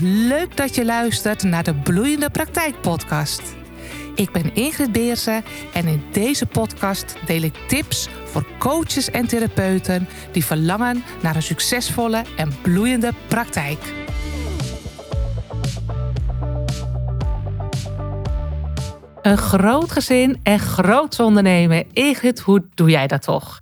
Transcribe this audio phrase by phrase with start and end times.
[0.00, 3.42] Leuk dat je luistert naar de Bloeiende Praktijk Podcast.
[4.14, 10.08] Ik ben Ingrid Beersen en in deze podcast deel ik tips voor coaches en therapeuten
[10.32, 13.78] die verlangen naar een succesvolle en bloeiende praktijk.
[19.22, 21.84] Een groot gezin en groot ondernemen.
[21.92, 23.60] Ingrid, hoe doe jij dat toch?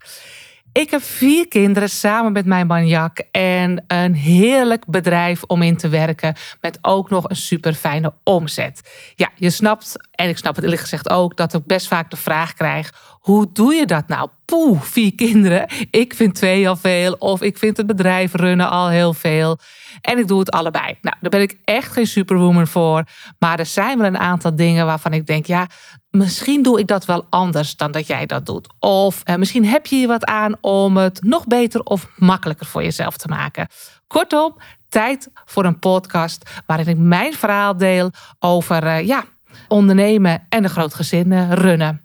[0.75, 3.23] Ik heb vier kinderen samen met mijn man Jack.
[3.31, 6.35] En een heerlijk bedrijf om in te werken.
[6.61, 8.91] Met ook nog een super fijne omzet.
[9.15, 12.17] Ja, je snapt, en ik snap het eerlijk gezegd ook, dat ik best vaak de
[12.17, 14.29] vraag krijg: hoe doe je dat nou?
[14.45, 15.67] Poeh, vier kinderen.
[15.91, 17.13] Ik vind twee al veel.
[17.13, 19.59] Of ik vind het bedrijf runnen al heel veel.
[20.01, 20.99] En ik doe het allebei.
[21.01, 23.05] Nou, daar ben ik echt geen superwoman voor.
[23.39, 25.67] Maar er zijn wel een aantal dingen waarvan ik denk: ja,
[26.11, 28.69] misschien doe ik dat wel anders dan dat jij dat doet.
[28.79, 32.83] Of eh, misschien heb je hier wat aan om het nog beter of makkelijker voor
[32.83, 33.69] jezelf te maken.
[34.07, 34.57] Kortom,
[34.89, 39.25] tijd voor een podcast waarin ik mijn verhaal deel over uh, ja,
[39.69, 42.04] ondernemen en een groot gezin runnen.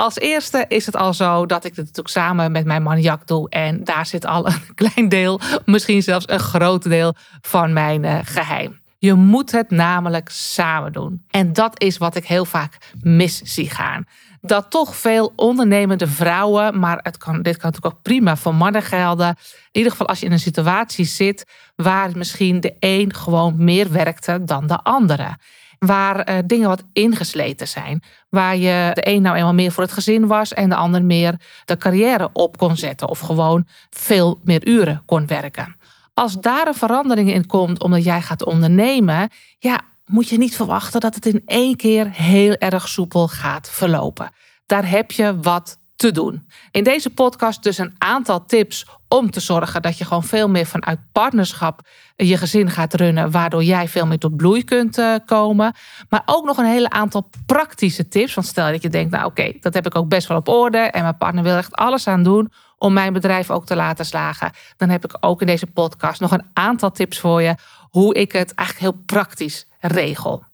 [0.00, 3.48] Als eerste is het al zo dat ik het natuurlijk samen met mijn man doe.
[3.48, 8.18] En daar zit al een klein deel, misschien zelfs een groot deel van mijn uh,
[8.22, 8.80] geheim.
[8.98, 11.24] Je moet het namelijk samen doen.
[11.30, 14.04] En dat is wat ik heel vaak mis zie gaan.
[14.40, 18.82] Dat toch veel ondernemende vrouwen, maar het kan, dit kan natuurlijk ook prima voor mannen
[18.82, 19.28] gelden.
[19.28, 19.36] In
[19.72, 24.44] ieder geval als je in een situatie zit waar misschien de een gewoon meer werkte
[24.44, 25.36] dan de andere
[25.86, 28.02] waar uh, dingen wat ingesleten zijn.
[28.28, 31.40] Waar je de een nou eenmaal meer voor het gezin was en de ander meer
[31.64, 35.76] de carrière op kon zetten of gewoon veel meer uren kon werken.
[36.14, 41.00] Als daar een verandering in komt omdat jij gaat ondernemen, ja, moet je niet verwachten
[41.00, 44.30] dat het in één keer heel erg soepel gaat verlopen.
[44.66, 46.46] Daar heb je wat te doen.
[46.70, 50.66] In deze podcast dus een aantal tips om te zorgen dat je gewoon veel meer
[50.66, 51.80] vanuit partnerschap
[52.16, 55.74] je gezin gaat runnen, waardoor jij veel meer tot bloei kunt eh, komen.
[56.08, 58.34] Maar ook nog een hele aantal praktische tips.
[58.34, 60.78] Want stel dat je denkt, nou oké, dat heb ik ook best wel op orde
[60.78, 64.50] en mijn partner wil echt alles aan doen om mijn bedrijf ook te laten slagen.
[64.76, 67.54] Dan heb ik ook in deze podcast nog een aantal tips voor je
[67.90, 70.44] hoe ik het eigenlijk heel praktisch regel.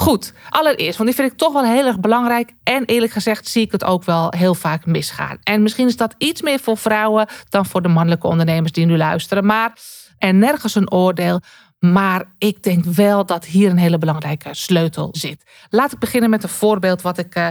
[0.00, 2.52] Goed, allereerst, want die vind ik toch wel heel erg belangrijk.
[2.62, 5.38] En eerlijk gezegd zie ik het ook wel heel vaak misgaan.
[5.42, 8.96] En misschien is dat iets meer voor vrouwen dan voor de mannelijke ondernemers die nu
[8.96, 9.46] luisteren.
[9.46, 9.78] Maar
[10.18, 11.40] en nergens een oordeel.
[11.78, 15.44] Maar ik denk wel dat hier een hele belangrijke sleutel zit.
[15.70, 17.48] Laat ik beginnen met een voorbeeld wat ik uh,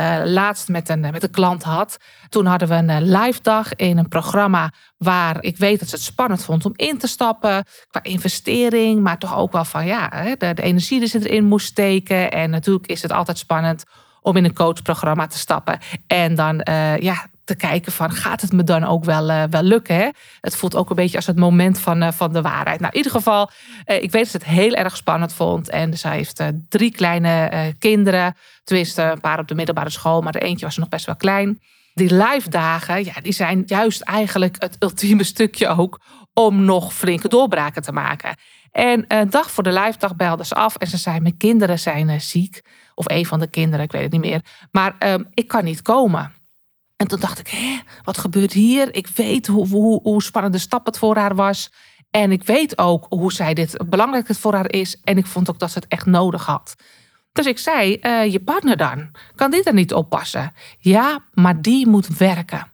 [0.00, 1.96] uh, laatst met een, met een klant had.
[2.28, 5.94] Toen hadden we een uh, live dag in een programma waar ik weet dat ze
[5.94, 7.64] het spannend vond om in te stappen.
[7.90, 11.66] Qua investering, maar toch ook wel van ja, de, de energie die ze erin moest
[11.66, 12.30] steken.
[12.30, 13.84] En natuurlijk is het altijd spannend
[14.20, 15.78] om in een coachprogramma te stappen.
[16.06, 16.60] En dan
[17.00, 19.94] ja, te kijken van gaat het me dan ook wel, uh, wel lukken.
[19.94, 20.08] Hè?
[20.40, 22.80] Het voelt ook een beetje als het moment van, uh, van de waarheid.
[22.80, 23.50] Nou, in ieder geval,
[23.86, 25.70] uh, ik weet dat ze het heel erg spannend vond.
[25.70, 28.36] En zij heeft drie kleine kinderen.
[28.64, 31.60] Tenminste, een paar op de middelbare school, maar de eentje was nog best wel klein.
[31.94, 36.00] Die live dagen, ja, die zijn juist eigenlijk het ultieme stukje ook
[36.34, 38.36] om nog flinke doorbraken te maken.
[38.72, 41.78] En een dag voor de live dag belde ze af en ze zei: Mijn kinderen
[41.78, 42.62] zijn ziek.
[42.94, 44.40] Of een van de kinderen, ik weet het niet meer.
[44.70, 46.32] Maar ehm, ik kan niet komen.
[46.96, 48.94] En toen dacht ik, hé, wat gebeurt hier?
[48.94, 51.72] Ik weet hoe, hoe, hoe spannend de stap het voor haar was.
[52.10, 55.00] En ik weet ook hoe zij dit belangrijk het voor haar is.
[55.04, 56.74] En ik vond ook dat ze het echt nodig had.
[57.32, 59.10] Dus ik zei, uh, je partner dan?
[59.34, 60.52] Kan die er niet oppassen?
[60.78, 62.72] Ja, maar die moet werken.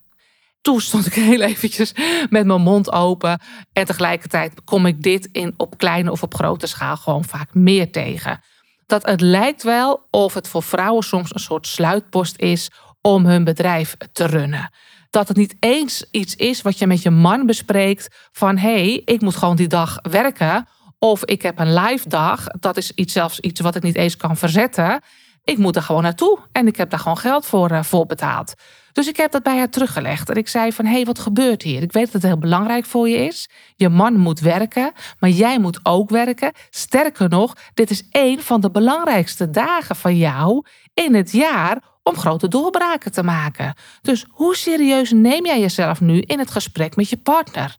[0.61, 1.93] Toen stond ik heel eventjes
[2.29, 3.39] met mijn mond open.
[3.73, 7.91] En tegelijkertijd kom ik dit in, op kleine of op grote schaal gewoon vaak meer
[7.91, 8.41] tegen.
[8.85, 12.69] Dat het lijkt wel of het voor vrouwen soms een soort sluitpost is
[13.07, 14.71] om hun bedrijf te runnen.
[15.09, 19.01] Dat het niet eens iets is wat je met je man bespreekt van hé, hey,
[19.05, 20.67] ik moet gewoon die dag werken.
[20.99, 22.47] Of ik heb een live dag.
[22.47, 25.01] Dat is iets, zelfs iets wat ik niet eens kan verzetten.
[25.43, 28.53] Ik moet er gewoon naartoe en ik heb daar gewoon geld voor, uh, betaald.
[28.91, 30.29] Dus ik heb dat bij haar teruggelegd.
[30.29, 31.81] En ik zei van, hé, hey, wat gebeurt hier?
[31.81, 33.49] Ik weet dat het heel belangrijk voor je is.
[33.75, 36.51] Je man moet werken, maar jij moet ook werken.
[36.69, 42.17] Sterker nog, dit is een van de belangrijkste dagen van jou in het jaar om
[42.17, 43.73] grote doorbraken te maken.
[44.01, 47.77] Dus hoe serieus neem jij jezelf nu in het gesprek met je partner?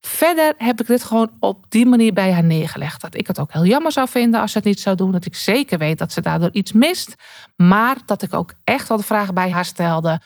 [0.00, 3.00] Verder heb ik dit gewoon op die manier bij haar neergelegd.
[3.00, 5.12] Dat ik het ook heel jammer zou vinden als ze het niet zou doen.
[5.12, 7.14] Dat ik zeker weet dat ze daardoor iets mist.
[7.56, 10.20] Maar dat ik ook echt wel de vraag bij haar stelde.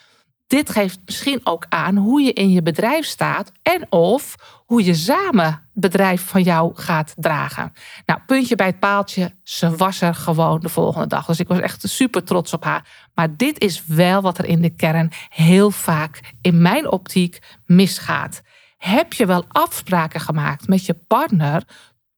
[0.49, 4.35] Dit geeft misschien ook aan hoe je in je bedrijf staat en of
[4.67, 7.73] hoe je samen bedrijf van jou gaat dragen.
[8.07, 11.27] Nou, puntje bij het paaltje, ze was er gewoon de volgende dag.
[11.27, 13.09] Dus ik was echt super trots op haar.
[13.15, 18.43] Maar dit is wel wat er in de kern heel vaak in mijn optiek misgaat.
[18.77, 21.63] Heb je wel afspraken gemaakt met je partner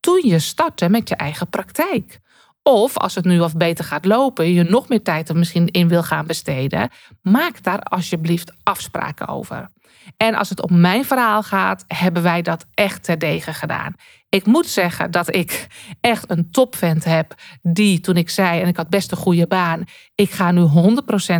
[0.00, 2.20] toen je startte met je eigen praktijk.
[2.62, 5.88] Of als het nu of beter gaat lopen, je nog meer tijd er misschien in
[5.88, 6.90] wil gaan besteden,
[7.22, 9.70] maak daar alsjeblieft afspraken over.
[10.16, 13.94] En als het om mijn verhaal gaat, hebben wij dat echt terdege gedaan.
[14.28, 15.66] Ik moet zeggen dat ik
[16.00, 19.84] echt een topvent heb die toen ik zei, en ik had best een goede baan,
[20.14, 20.66] ik ga nu 100%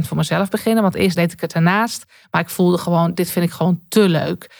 [0.06, 3.44] voor mezelf beginnen, want eerst deed ik het ernaast, maar ik voelde gewoon, dit vind
[3.44, 4.50] ik gewoon te leuk.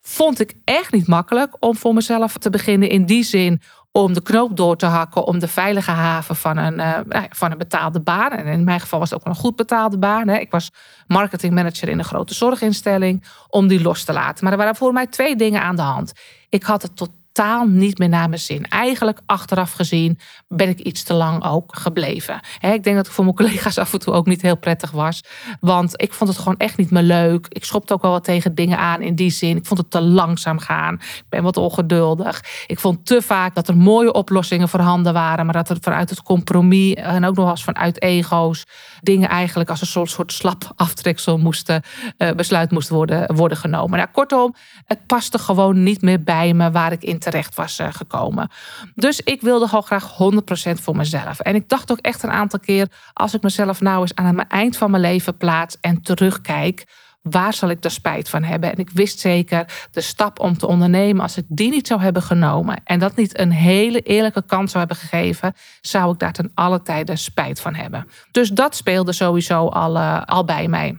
[0.00, 3.60] Vond ik echt niet makkelijk om voor mezelf te beginnen in die zin
[3.92, 7.58] om de knoop door te hakken om de veilige haven van een, uh, van een
[7.58, 8.30] betaalde baan.
[8.30, 10.28] En in mijn geval was het ook een goed betaalde baan.
[10.28, 10.38] Hè.
[10.38, 10.70] Ik was
[11.06, 14.44] marketingmanager in een grote zorginstelling om die los te laten.
[14.44, 16.12] Maar er waren voor mij twee dingen aan de hand.
[16.48, 18.68] Ik had het tot totaal niet meer naar mijn zin.
[18.68, 20.18] Eigenlijk achteraf gezien
[20.48, 22.40] ben ik iets te lang ook gebleven.
[22.60, 25.24] ik denk dat ik voor mijn collega's af en toe ook niet heel prettig was.
[25.60, 27.46] Want ik vond het gewoon echt niet meer leuk.
[27.48, 29.56] Ik schopte ook wel wat tegen dingen aan in die zin.
[29.56, 30.94] Ik vond het te langzaam gaan.
[30.94, 32.44] Ik ben wat ongeduldig.
[32.66, 35.44] Ik vond te vaak dat er mooie oplossingen voorhanden waren.
[35.44, 38.64] Maar dat er vanuit het compromis en ook nog eens vanuit ego's
[39.00, 41.82] dingen eigenlijk als een soort, soort slap aftreksel moesten,
[42.18, 43.98] uh, besluit moest worden, worden genomen.
[43.98, 44.54] Nou, kortom,
[44.84, 48.50] het paste gewoon niet meer bij me waar ik in terecht was eh, gekomen.
[48.94, 51.40] Dus ik wilde gewoon graag 100% voor mezelf.
[51.40, 54.48] En ik dacht ook echt een aantal keer, als ik mezelf nou eens aan het
[54.48, 56.84] eind van mijn leven plaats en terugkijk,
[57.22, 58.72] waar zal ik er spijt van hebben?
[58.72, 62.22] En ik wist zeker, de stap om te ondernemen, als ik die niet zou hebben
[62.22, 66.50] genomen en dat niet een hele eerlijke kans zou hebben gegeven, zou ik daar ten
[66.54, 68.06] alle tijde spijt van hebben.
[68.30, 70.98] Dus dat speelde sowieso al, uh, al bij mij.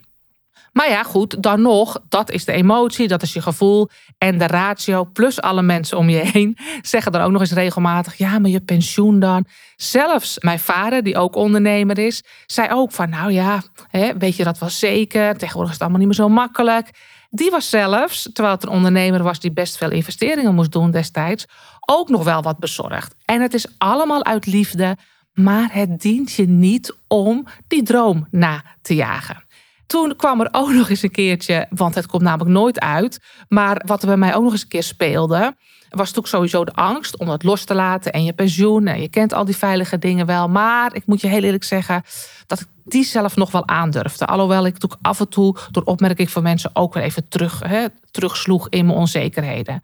[0.72, 3.90] Maar ja, goed, dan nog, dat is de emotie, dat is je gevoel.
[4.18, 8.18] En de ratio, plus alle mensen om je heen, zeggen dan ook nog eens regelmatig:
[8.18, 9.46] ja, maar je pensioen dan.
[9.76, 14.44] Zelfs mijn vader, die ook ondernemer is, zei ook van: nou ja, hè, weet je
[14.44, 15.38] dat wel zeker?
[15.38, 16.90] Tegenwoordig is het allemaal niet meer zo makkelijk.
[17.30, 21.46] Die was zelfs, terwijl het een ondernemer was die best veel investeringen moest doen destijds,
[21.86, 23.16] ook nog wel wat bezorgd.
[23.26, 24.98] En het is allemaal uit liefde,
[25.34, 29.44] maar het dient je niet om die droom na te jagen.
[29.92, 33.20] Toen kwam er ook nog eens een keertje, want het komt namelijk nooit uit.
[33.48, 35.56] Maar wat er bij mij ook nog eens een keer speelde,
[35.90, 38.88] was toen sowieso de angst om het los te laten en je pensioen.
[38.88, 40.50] En je kent al die veilige dingen wel.
[40.50, 42.04] Maar ik moet je heel eerlijk zeggen
[42.48, 44.26] dat ik die zelf nog wel aandurfde.
[44.26, 47.86] Alhoewel ik toen af en toe door opmerking van mensen ook weer even terug, hè,
[48.12, 49.84] terugsloeg in mijn onzekerheden.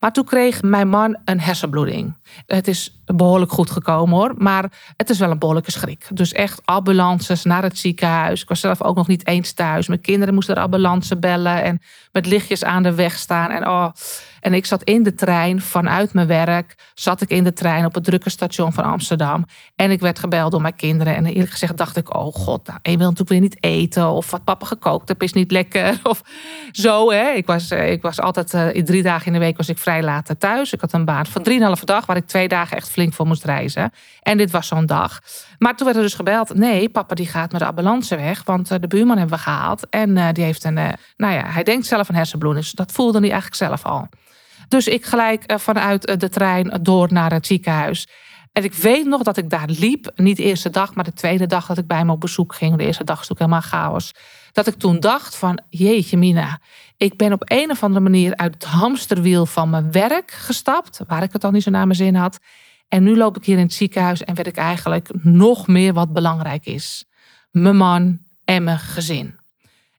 [0.00, 2.16] Maar toen kreeg mijn man een hersenbloeding.
[2.46, 6.06] Het is behoorlijk goed gekomen hoor, maar het is wel een behoorlijke schrik.
[6.10, 8.42] Dus echt ambulances naar het ziekenhuis.
[8.42, 9.88] Ik was zelf ook nog niet eens thuis.
[9.88, 11.80] Mijn kinderen moesten de ambulance bellen en
[12.12, 13.50] met lichtjes aan de weg staan.
[13.50, 13.88] En oh,
[14.44, 16.74] en ik zat in de trein vanuit mijn werk.
[16.94, 19.44] Zat ik in de trein op het drukke station van Amsterdam.
[19.76, 21.16] En ik werd gebeld door mijn kinderen.
[21.16, 24.08] En eerlijk gezegd dacht ik, oh god, nou, je wil natuurlijk weer niet eten.
[24.08, 26.00] Of wat papa gekookt heb is niet lekker.
[26.02, 26.22] Of
[26.72, 27.30] zo, hè.
[27.30, 30.02] Ik was, eh, ik was altijd, uh, drie dagen in de week was ik vrij
[30.02, 30.72] laat thuis.
[30.72, 33.44] Ik had een baan van drieënhalve dag, waar ik twee dagen echt flink voor moest
[33.44, 33.92] reizen.
[34.22, 35.20] En dit was zo'n dag.
[35.58, 38.42] Maar toen werd er dus gebeld, nee, papa die gaat met de ambulance weg.
[38.44, 39.88] Want eh, de buurman hebben we gehaald.
[39.88, 40.74] En die heeft een,
[41.16, 42.64] nou ja, hij denkt zelf een hersenbloeding.
[42.64, 44.08] Dus dat voelde hij eigenlijk zelf al.
[44.68, 48.08] Dus ik gelijk eh, vanuit eh, de trein door naar het ziekenhuis.
[48.52, 50.12] En ik weet nog dat ik daar liep.
[50.14, 52.76] Niet de eerste dag, maar de tweede dag dat ik bij hem op bezoek ging.
[52.76, 54.14] De eerste dag was natuurlijk helemaal chaos.
[54.52, 56.58] Dat ik toen dacht van, jeetje Mina.
[56.96, 61.00] Ik ben op een of andere manier uit het hamsterwiel van mijn werk gestapt.
[61.06, 62.38] Waar ik het al niet zo naar mijn zin had.
[62.88, 66.12] En nu loop ik hier in het ziekenhuis en weet ik eigenlijk nog meer wat
[66.12, 67.04] belangrijk is.
[67.50, 69.38] Mijn man en mijn gezin.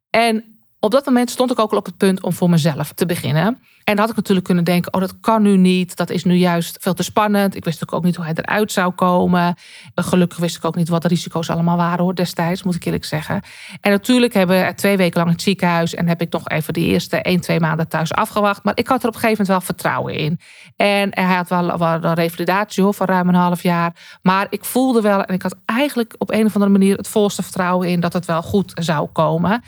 [0.09, 0.54] En
[0.85, 3.45] op dat moment stond ik ook al op het punt om voor mezelf te beginnen.
[3.83, 5.95] En dan had ik natuurlijk kunnen denken: oh, dat kan nu niet.
[5.95, 7.55] Dat is nu juist veel te spannend.
[7.55, 9.55] Ik wist ook niet hoe hij eruit zou komen.
[9.95, 13.05] Gelukkig wist ik ook niet wat de risico's allemaal waren hoor, destijds, moet ik eerlijk
[13.05, 13.41] zeggen.
[13.81, 15.93] En natuurlijk hebben we twee weken lang het ziekenhuis.
[15.93, 18.63] En heb ik nog even de eerste één, twee maanden thuis afgewacht.
[18.63, 20.39] Maar ik had er op een gegeven moment wel vertrouwen in.
[20.75, 24.19] En hij had wel, wel een revalidatie hoor, van ruim een half jaar.
[24.21, 27.43] Maar ik voelde wel, en ik had eigenlijk op een of andere manier het volste
[27.43, 29.63] vertrouwen in dat het wel goed zou komen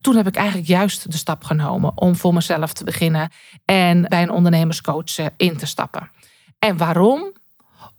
[0.00, 3.30] toen heb ik eigenlijk juist de stap genomen om voor mezelf te beginnen
[3.64, 6.10] en bij een ondernemerscoach eh, in te stappen.
[6.58, 7.32] En waarom?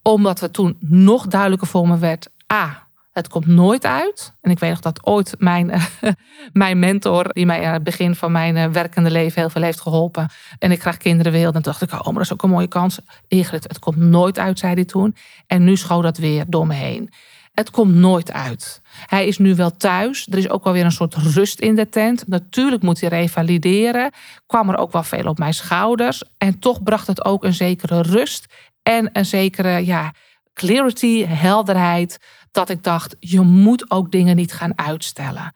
[0.02, 4.34] Omdat het toen nog duidelijker voor me werd: A, het komt nooit uit.
[4.42, 5.72] En ik weet nog dat ooit mijn,
[6.54, 9.82] mijn mentor, die mij aan het begin van mijn eh, werkende leven heel veel heeft
[9.82, 10.30] geholpen.
[10.60, 11.58] En ik graag kinderen wilde.
[11.58, 13.00] En dacht ik, oh, maar dat is ook een mooie kans.
[13.28, 15.16] Ingrid, het komt nooit uit, zei hij toen.
[15.48, 17.10] En nu schoot dat weer door me heen.
[17.52, 18.82] Het komt nooit uit.
[19.06, 20.28] Hij is nu wel thuis.
[20.30, 22.28] Er is ook wel weer een soort rust in de tent.
[22.28, 24.12] Natuurlijk moet hij revalideren.
[24.46, 26.24] Kwam er ook wel veel op mijn schouders.
[26.38, 28.46] En toch bracht het ook een zekere rust
[28.84, 30.14] en een zekere ja,
[30.54, 32.20] clarity, helderheid.
[32.52, 35.54] Dat ik dacht, je moet ook dingen niet gaan uitstellen.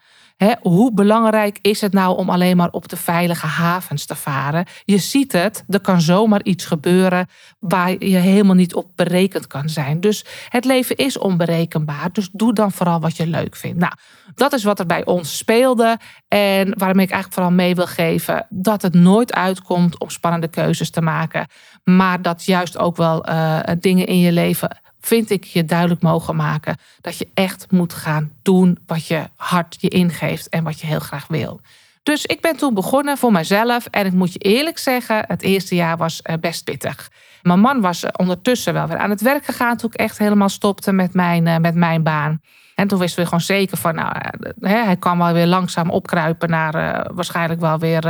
[0.61, 4.65] Hoe belangrijk is het nou om alleen maar op de veilige havens te varen?
[4.83, 7.27] Je ziet het, er kan zomaar iets gebeuren
[7.59, 9.99] waar je helemaal niet op berekend kan zijn.
[9.99, 12.11] Dus het leven is onberekenbaar.
[12.11, 13.79] Dus doe dan vooral wat je leuk vindt.
[13.79, 13.93] Nou,
[14.35, 15.97] dat is wat er bij ons speelde.
[16.27, 20.89] En waarom ik eigenlijk vooral mee wil geven dat het nooit uitkomt om spannende keuzes
[20.89, 21.47] te maken.
[21.83, 26.35] Maar dat juist ook wel uh, dingen in je leven vind ik je duidelijk mogen
[26.35, 30.87] maken dat je echt moet gaan doen wat je hart je ingeeft en wat je
[30.87, 31.61] heel graag wil.
[32.03, 35.75] Dus ik ben toen begonnen voor mezelf en ik moet je eerlijk zeggen, het eerste
[35.75, 37.09] jaar was eh, best pittig.
[37.41, 40.49] Mijn man was eh, ondertussen wel weer aan het werk gegaan toen ik echt helemaal
[40.49, 42.41] stopte met mijn, eh, met mijn baan.
[42.75, 44.15] En toen wisten we gewoon zeker van, nou,
[44.59, 46.73] hij kan wel weer langzaam opkruipen naar
[47.13, 48.03] waarschijnlijk wel weer,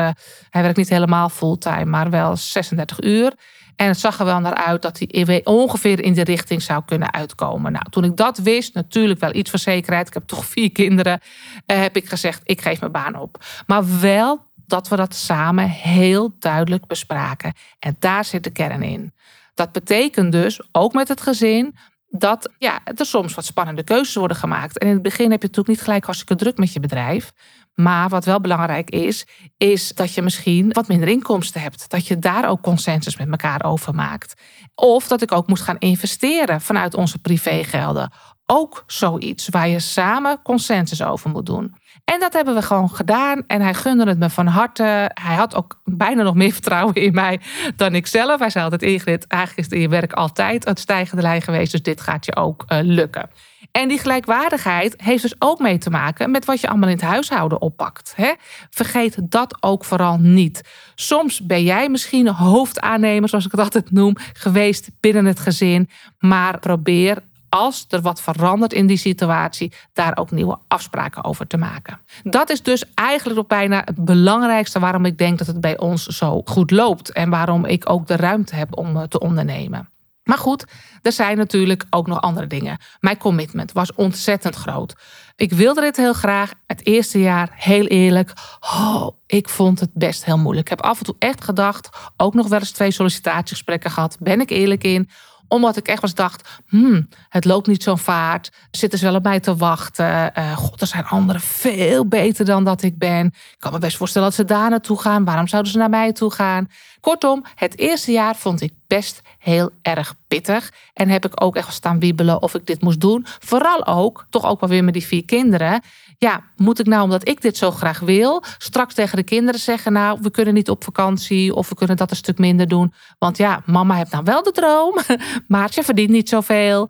[0.50, 3.34] hij werkt niet helemaal fulltime, maar wel 36 uur.
[3.76, 7.14] En het zag er wel naar uit dat hij ongeveer in de richting zou kunnen
[7.14, 7.72] uitkomen.
[7.72, 10.08] Nou, toen ik dat wist, natuurlijk wel iets van zekerheid.
[10.08, 11.20] Ik heb toch vier kinderen.
[11.66, 13.44] Eh, heb ik gezegd, ik geef mijn baan op.
[13.68, 17.54] Maar wel dat we dat samen heel duidelijk bespraken.
[17.80, 19.14] En daar zit de kern in.
[19.54, 21.76] Dat betekent dus, ook met het gezin,
[22.10, 24.78] dat ja, er soms wat spannende keuzes worden gemaakt.
[24.78, 27.34] En in het begin heb je natuurlijk niet gelijk hartstikke druk met je bedrijf.
[27.76, 29.28] Maar wat wel belangrijk is,
[29.58, 31.90] is dat je misschien wat minder inkomsten hebt.
[31.90, 34.42] Dat je daar ook consensus met elkaar over maakt.
[34.76, 38.12] Of dat ik ook moest gaan investeren vanuit onze privégelden.
[38.46, 41.76] Ook zoiets waar je samen consensus over moet doen.
[42.04, 43.44] En dat hebben we gewoon gedaan.
[43.48, 45.12] En hij gunde het me van harte.
[45.14, 47.40] Hij had ook bijna nog meer vertrouwen in mij
[47.76, 48.40] dan ik zelf.
[48.40, 51.72] Hij zei altijd, Ingrid, eigenlijk is je werk altijd het stijgende lijn geweest.
[51.72, 53.30] Dus dit gaat je ook uh, lukken.
[53.76, 57.06] En die gelijkwaardigheid heeft dus ook mee te maken met wat je allemaal in het
[57.06, 58.14] huishouden oppakt.
[58.16, 58.34] Hè?
[58.70, 60.62] Vergeet dat ook vooral niet.
[60.96, 65.90] Soms ben jij misschien hoofdaannemer, zoals ik het altijd noem, geweest binnen het gezin.
[66.20, 67.18] Maar probeer
[67.50, 72.00] als er wat verandert in die situatie, daar ook nieuwe afspraken over te maken.
[72.24, 76.06] Dat is dus eigenlijk nog bijna het belangrijkste waarom ik denk dat het bij ons
[76.06, 79.90] zo goed loopt en waarom ik ook de ruimte heb om eh, te ondernemen.
[80.26, 80.66] Maar goed,
[81.02, 82.78] er zijn natuurlijk ook nog andere dingen.
[83.00, 84.96] Mijn commitment was ontzettend groot.
[85.36, 86.54] Ik wilde dit heel graag.
[86.68, 90.70] Het eerste jaar, heel eerlijk, oh, ik vond het best heel moeilijk.
[90.70, 94.18] Ik heb af en toe echt gedacht, ook nog wel eens twee sollicitatiegesprekken gehad.
[94.20, 95.10] Ben ik eerlijk in?
[95.48, 98.52] Omdat ik echt was dacht, hmm, het loopt niet zo vaart.
[98.72, 100.32] Zitten ze wel op mij te wachten?
[100.38, 103.26] Uh, God, er zijn anderen veel beter dan dat ik ben.
[103.26, 105.26] Ik kan me best voorstellen dat ze daar naartoe gaan.
[105.26, 106.68] Waarom zouden ze naar mij toe gaan?
[107.06, 110.72] Kortom, het eerste jaar vond ik best heel erg pittig.
[110.94, 113.26] En heb ik ook echt staan wiebelen of ik dit moest doen.
[113.40, 115.82] Vooral ook, toch ook wel weer met die vier kinderen.
[116.18, 119.94] Ja, moet ik nou, omdat ik dit zo graag wil, straks tegen de kinderen zeggen:
[119.94, 122.94] Nou, we kunnen niet op vakantie of we kunnen dat een stuk minder doen.
[123.20, 124.98] Want ja, mama heeft nou wel de droom,
[125.48, 126.90] maar ze verdient niet zoveel.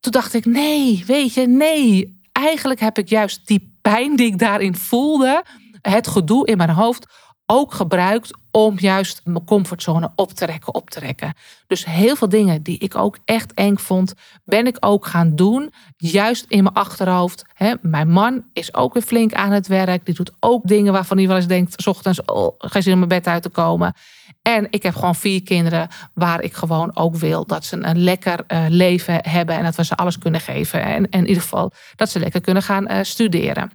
[0.00, 2.20] Toen dacht ik: Nee, weet je, nee.
[2.32, 5.44] Eigenlijk heb ik juist die pijn die ik daarin voelde,
[5.80, 7.06] het gedoe in mijn hoofd,
[7.46, 11.34] ook gebruikt om juist mijn comfortzone op te rekken, op te rekken.
[11.66, 15.72] Dus heel veel dingen die ik ook echt eng vond, ben ik ook gaan doen.
[15.96, 17.44] Juist in mijn achterhoofd.
[17.54, 20.06] Hè, mijn man is ook weer flink aan het werk.
[20.06, 23.26] Die doet ook dingen waarvan hij wel eens denkt, s ochtends, oh, in mijn bed
[23.26, 23.94] uit te komen.
[24.42, 28.44] En ik heb gewoon vier kinderen waar ik gewoon ook wil dat ze een lekker
[28.48, 30.82] uh, leven hebben en dat we ze alles kunnen geven.
[30.82, 33.70] En, in ieder geval dat ze lekker kunnen gaan uh, studeren.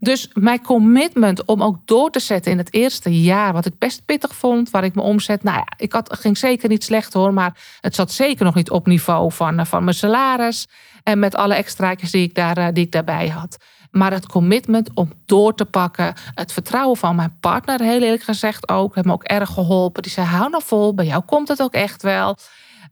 [0.00, 4.04] Dus mijn commitment om ook door te zetten in het eerste jaar, wat ik best
[4.04, 5.42] pittig vond, waar ik me omzet.
[5.42, 8.70] Nou ja, ik had, ging zeker niet slecht hoor, maar het zat zeker nog niet
[8.70, 10.66] op niveau van, eh, van mijn salaris.
[11.02, 13.56] En met alle extraatjes die ik, daar, die ik daarbij had.
[13.90, 16.14] Maar het commitment om door te pakken.
[16.34, 18.94] Het vertrouwen van mijn partner, heel eerlijk gezegd ook.
[18.94, 20.02] Heeft me ook erg geholpen.
[20.02, 22.36] Die zei, hou nou vol, bij jou komt het ook echt wel.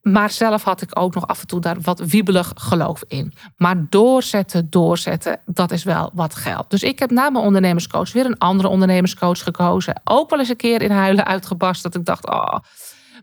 [0.03, 3.33] Maar zelf had ik ook nog af en toe daar wat wiebelig geloof in.
[3.57, 6.71] Maar doorzetten, doorzetten, dat is wel wat geld.
[6.71, 10.01] Dus ik heb na mijn ondernemerscoach weer een andere ondernemerscoach gekozen.
[10.05, 12.57] Ook wel eens een keer in huilen uitgebast dat ik dacht, oh.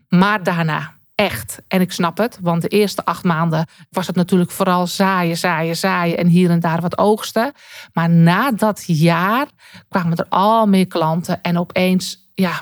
[0.08, 1.62] Maar daarna, echt.
[1.68, 5.76] En ik snap het, want de eerste acht maanden was het natuurlijk vooral zaaien, zaaien,
[5.76, 7.52] zaaien en hier en daar wat oogsten.
[7.92, 9.46] Maar na dat jaar
[9.88, 12.60] kwamen er al meer klanten en opeens, ja,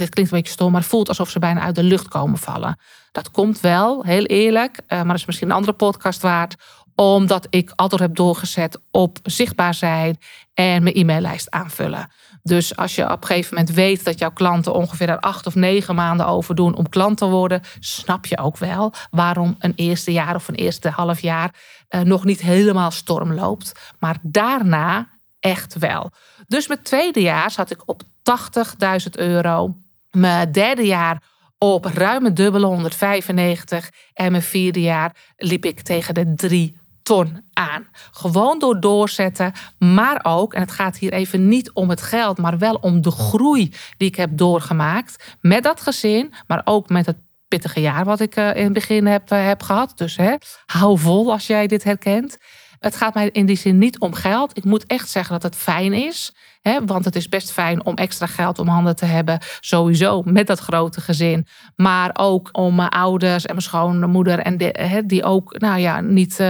[0.00, 2.78] dit klinkt een beetje stom, maar voelt alsof ze bijna uit de lucht komen vallen.
[3.12, 6.56] Dat komt wel, heel eerlijk, eh, maar is misschien een andere podcast waard
[6.94, 10.18] omdat ik altijd heb doorgezet op zichtbaar zijn
[10.54, 12.08] en mijn e-maillijst aanvullen.
[12.42, 15.54] Dus als je op een gegeven moment weet dat jouw klanten ongeveer er acht of
[15.54, 20.12] negen maanden over doen om klant te worden, snap je ook wel waarom een eerste
[20.12, 21.54] jaar of een eerste half jaar
[21.88, 23.72] eh, nog niet helemaal storm loopt.
[23.98, 26.10] Maar daarna echt wel.
[26.46, 29.74] Dus mijn tweede jaar zat ik op 80.000 euro.
[30.10, 31.22] Mijn derde jaar
[31.58, 33.90] op ruim dubbele 195.
[34.12, 37.88] En mijn vierde jaar liep ik tegen de 3 ton aan.
[38.10, 42.58] Gewoon door doorzetten, maar ook, en het gaat hier even niet om het geld, maar
[42.58, 47.16] wel om de groei die ik heb doorgemaakt met dat gezin, maar ook met het
[47.48, 49.92] pittige jaar wat ik eh, in het begin heb, eh, heb gehad.
[49.98, 50.34] Dus hè,
[50.66, 52.36] hou vol als jij dit herkent.
[52.78, 54.56] Het gaat mij in die zin niet om geld.
[54.56, 56.34] Ik moet echt zeggen dat het fijn is.
[56.60, 59.38] Hè, want het is best fijn om extra geld om handen te hebben.
[59.60, 61.46] Sowieso met dat grote gezin.
[61.76, 64.38] Maar ook om mijn ouders en mijn schoonmoeder.
[64.38, 66.46] En hè, die ook, nou ja, niet uh,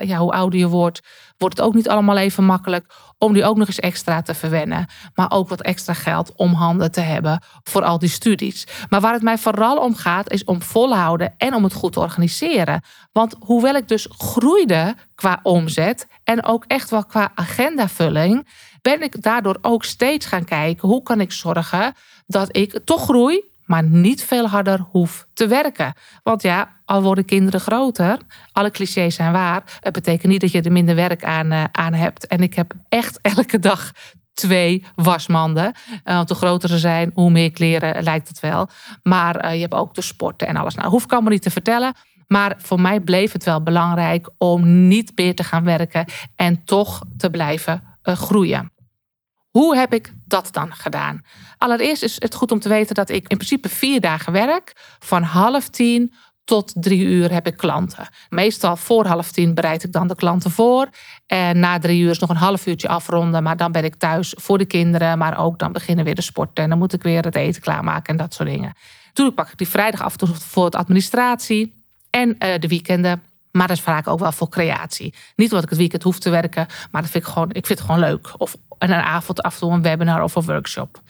[0.00, 1.00] ja, hoe ouder je wordt,
[1.38, 2.94] wordt het ook niet allemaal even makkelijk.
[3.18, 4.86] Om die ook nog eens extra te verwennen.
[5.14, 8.66] Maar ook wat extra geld om handen te hebben voor al die studies.
[8.88, 12.00] Maar waar het mij vooral om gaat, is om volhouden en om het goed te
[12.00, 12.82] organiseren.
[13.12, 18.46] Want hoewel ik dus groeide qua omzet en ook echt wel qua agendavulling
[18.92, 21.94] ben ik daardoor ook steeds gaan kijken hoe kan ik zorgen
[22.26, 25.94] dat ik toch groei, maar niet veel harder hoef te werken.
[26.22, 28.18] Want ja, al worden kinderen groter,
[28.52, 29.62] alle clichés zijn waar.
[29.80, 32.26] Het betekent niet dat je er minder werk aan, uh, aan hebt.
[32.26, 33.92] En ik heb echt elke dag
[34.34, 35.72] twee wasmanden.
[35.88, 38.68] Uh, want hoe groter ze zijn, hoe meer kleren lijkt het wel.
[39.02, 40.74] Maar uh, je hebt ook de sporten en alles.
[40.74, 41.94] Nou, hoef ik allemaal niet te vertellen.
[42.26, 46.04] Maar voor mij bleef het wel belangrijk om niet meer te gaan werken
[46.36, 48.70] en toch te blijven groeien.
[49.56, 51.22] Hoe heb ik dat dan gedaan?
[51.58, 54.72] Allereerst is het goed om te weten dat ik in principe vier dagen werk.
[54.98, 56.12] Van half tien
[56.44, 58.08] tot drie uur heb ik klanten.
[58.28, 60.88] Meestal voor half tien bereid ik dan de klanten voor.
[61.26, 63.42] En na drie uur is nog een half uurtje afronden.
[63.42, 65.18] Maar dan ben ik thuis voor de kinderen.
[65.18, 66.64] Maar ook dan beginnen weer de sporten.
[66.64, 68.74] En dan moet ik weer het eten klaarmaken en dat soort dingen.
[69.12, 71.84] Toen pak ik die vrijdag af voor het administratie.
[72.10, 73.22] En uh, de weekenden
[73.56, 75.14] maar dat is vaak ook wel voor creatie.
[75.36, 77.78] Niet omdat ik het weekend hoef te werken, maar dat vind ik gewoon, ik vind
[77.78, 78.34] het gewoon leuk.
[78.36, 81.00] Of een avond af en toe een webinar of een workshop.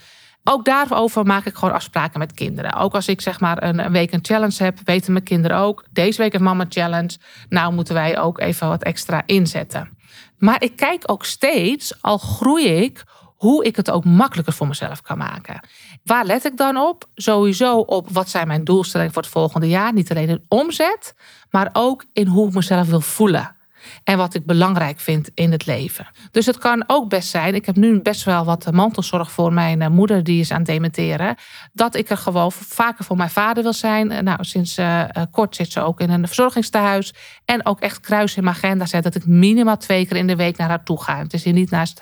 [0.49, 2.73] Ook daarover maak ik gewoon afspraken met kinderen.
[2.73, 5.85] Ook als ik zeg maar een, week een challenge heb, weten mijn kinderen ook.
[5.91, 7.17] Deze week een mama challenge.
[7.49, 9.97] Nou moeten wij ook even wat extra inzetten.
[10.37, 13.03] Maar ik kijk ook steeds, al groei ik,
[13.35, 15.59] hoe ik het ook makkelijker voor mezelf kan maken.
[16.03, 17.05] Waar let ik dan op?
[17.15, 19.93] Sowieso op wat zijn mijn doelstellingen voor het volgende jaar.
[19.93, 21.15] Niet alleen in omzet,
[21.51, 23.56] maar ook in hoe ik mezelf wil voelen
[24.03, 26.07] en wat ik belangrijk vind in het leven.
[26.31, 29.81] Dus het kan ook best zijn, ik heb nu best wel wat mantelzorg voor mijn
[29.81, 31.35] eh, moeder, die is aan het dementeren,
[31.73, 34.11] dat ik er gewoon vaker voor mijn vader wil zijn.
[34.11, 37.13] Eh, nou, sinds uh, kort zit ze ook in een verzorgingstehuis.
[37.45, 40.35] En ook echt kruis in mijn agenda zet dat ik minimaal twee keer in de
[40.35, 41.17] week naar haar toe ga.
[41.17, 42.01] Het is hier niet naast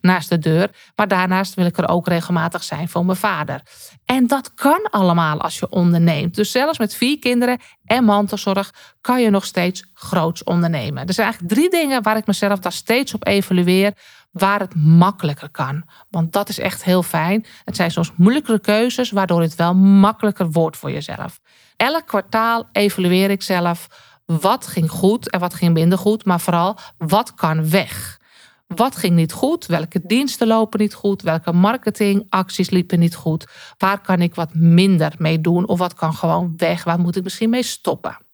[0.00, 0.70] naast de deur.
[0.96, 3.62] Maar daarnaast wil ik er ook regelmatig zijn voor mijn vader.
[4.04, 6.34] En dat kan allemaal als je onderneemt.
[6.34, 11.06] Dus zelfs met vier kinderen en mantelzorg kan je nog steeds groots ondernemen.
[11.06, 13.92] Er zijn eigenlijk drie dingen waar ik mezelf daar steeds op evalueer.
[14.30, 15.84] Waar het makkelijker kan.
[16.10, 17.46] Want dat is echt heel fijn.
[17.64, 21.40] Het zijn soms moeilijkere keuzes, waardoor het wel makkelijker wordt voor jezelf.
[21.76, 23.86] Elk kwartaal evalueer ik zelf
[24.26, 26.24] wat ging goed en wat ging minder goed.
[26.24, 28.20] Maar vooral wat kan weg.
[28.66, 29.66] Wat ging niet goed?
[29.66, 31.22] Welke diensten lopen niet goed?
[31.22, 33.46] Welke marketingacties liepen niet goed?
[33.78, 35.68] Waar kan ik wat minder mee doen?
[35.68, 36.84] Of wat kan gewoon weg?
[36.84, 38.25] Waar moet ik misschien mee stoppen?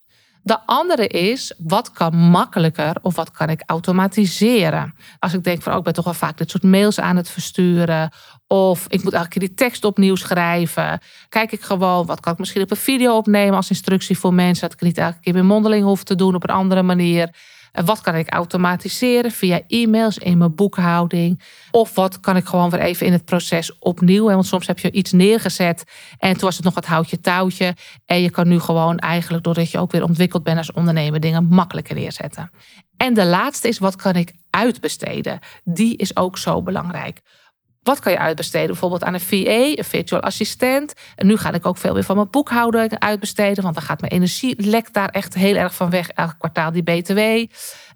[0.43, 4.95] De andere is, wat kan makkelijker of wat kan ik automatiseren?
[5.19, 7.29] Als ik denk van, oh, ik ben toch wel vaak dit soort mails aan het
[7.29, 8.11] versturen.
[8.47, 11.01] Of ik moet elke keer die tekst opnieuw schrijven.
[11.29, 14.69] Kijk ik gewoon, wat kan ik misschien op een video opnemen als instructie voor mensen.
[14.69, 17.35] Dat ik niet elke keer weer mondeling hoef te doen op een andere manier.
[17.73, 21.43] Wat kan ik automatiseren via e-mails in mijn boekhouding?
[21.71, 24.25] Of wat kan ik gewoon weer even in het proces opnieuw?
[24.25, 25.85] Want soms heb je iets neergezet
[26.19, 27.75] en toen was het nog wat houtje touwtje.
[28.07, 31.45] En je kan nu gewoon eigenlijk, doordat je ook weer ontwikkeld bent als ondernemer, dingen
[31.45, 32.51] makkelijker neerzetten.
[32.97, 35.39] En de laatste is, wat kan ik uitbesteden?
[35.65, 37.21] Die is ook zo belangrijk.
[37.83, 38.67] Wat kan je uitbesteden?
[38.67, 40.95] Bijvoorbeeld aan een VA, een virtual assistent.
[41.17, 43.63] En nu ga ik ook veel meer van mijn boekhouding uitbesteden.
[43.63, 46.09] Want dan gaat mijn energie lek daar echt heel erg van weg.
[46.09, 47.21] Elk kwartaal die BTW.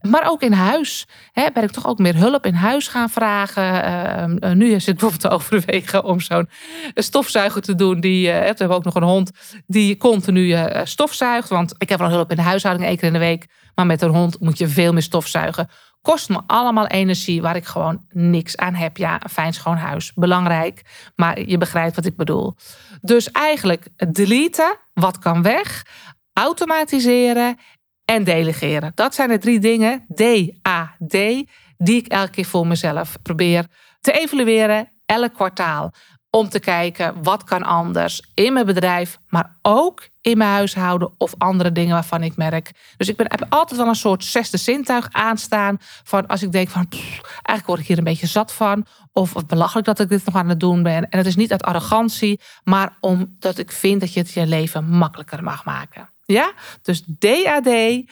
[0.01, 1.07] Maar ook in huis.
[1.33, 3.83] Hè, ben ik toch ook meer hulp in huis gaan vragen.
[3.83, 6.49] Ehm, uh, nu is het bijvoorbeeld te overwegen om zo'n
[6.95, 8.01] stofzuiger te doen.
[8.01, 9.31] Die, uh, we hebben ook nog een hond
[9.67, 11.49] die continu uh, stofzuigt.
[11.49, 13.47] Want ik heb wel hulp in de huishouding één keer in de week.
[13.75, 15.69] Maar met een hond moet je veel meer stofzuigen.
[16.07, 18.97] Kost me allemaal energie waar ik gewoon niks aan heb.
[18.97, 20.83] Ja, een fijn schoon huis, belangrijk.
[21.17, 22.55] Maar je begrijpt wat ik bedoel.
[23.01, 25.87] Dus eigenlijk deleten, wat kan weg,
[26.33, 27.59] automatiseren
[28.05, 28.93] en delegeren.
[28.95, 31.13] Dat zijn de drie dingen, D-A-D,
[31.77, 33.67] die ik elke keer voor mezelf probeer
[34.01, 35.93] te evalueren, elk kwartaal
[36.37, 41.35] om te kijken wat kan anders in mijn bedrijf, maar ook in mijn huishouden of
[41.39, 42.73] andere dingen waarvan ik merk.
[42.97, 46.69] Dus ik ben, heb altijd wel een soort zesde zintuig aanstaan van als ik denk
[46.69, 50.35] van eigenlijk word ik hier een beetje zat van of belachelijk dat ik dit nog
[50.35, 51.09] aan het doen ben.
[51.09, 54.89] En het is niet uit arrogantie, maar omdat ik vind dat je het je leven
[54.89, 56.09] makkelijker mag maken.
[56.25, 58.03] Ja, dus DAD,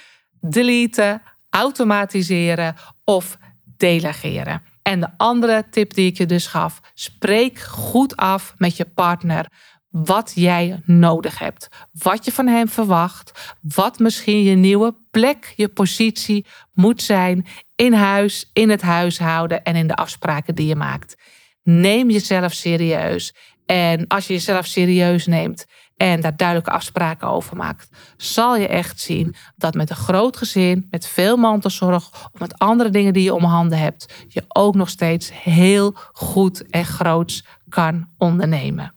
[0.40, 3.38] deleten, automatiseren of
[3.76, 4.62] delegeren.
[4.94, 9.46] En de andere tip die ik je dus gaf, spreek goed af met je partner
[9.90, 15.68] wat jij nodig hebt, wat je van hem verwacht, wat misschien je nieuwe plek, je
[15.68, 21.16] positie moet zijn in huis, in het huishouden en in de afspraken die je maakt.
[21.62, 23.34] Neem jezelf serieus.
[23.66, 29.00] En als je jezelf serieus neemt en daar duidelijke afspraken over maakt, zal je echt
[29.00, 33.34] zien dat met een groot gezin, met veel mantelzorg of met andere dingen die je
[33.34, 38.92] om handen hebt, je ook nog steeds heel goed en groots kan ondernemen.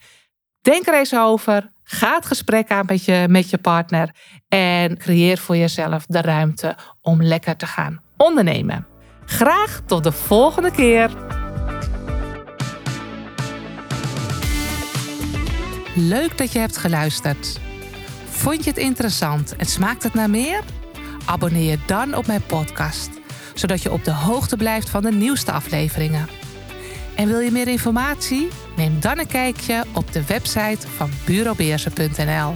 [0.61, 1.71] Denk er eens over.
[1.83, 4.15] Ga het gesprek aan met je, met je partner
[4.47, 8.87] en creëer voor jezelf de ruimte om lekker te gaan ondernemen.
[9.25, 11.36] Graag tot de volgende keer.
[15.99, 17.59] Leuk dat je hebt geluisterd.
[18.29, 20.63] Vond je het interessant en smaakt het naar meer?
[21.25, 23.09] Abonneer je dan op mijn podcast,
[23.53, 26.27] zodat je op de hoogte blijft van de nieuwste afleveringen.
[27.15, 28.47] En wil je meer informatie?
[28.75, 32.53] Neem dan een kijkje op de website van bureaubeersen.nl.